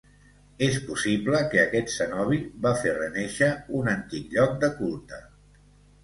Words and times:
És 0.67 0.77
possible 0.85 1.41
que 1.49 1.59
aquest 1.63 1.91
cenobi 1.95 2.39
va 2.63 2.71
fer 2.83 2.93
renéixer 2.95 3.49
un 3.81 3.91
antic 3.93 4.33
lloc 4.39 4.57
de 4.65 4.71
culte. 4.79 5.21